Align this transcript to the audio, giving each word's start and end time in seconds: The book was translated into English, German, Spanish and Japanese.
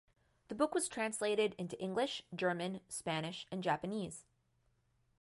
The 0.47 0.55
book 0.55 0.73
was 0.73 0.87
translated 0.89 1.53
into 1.59 1.79
English, 1.79 2.23
German, 2.35 2.81
Spanish 2.89 3.45
and 3.51 3.61
Japanese. 3.63 4.25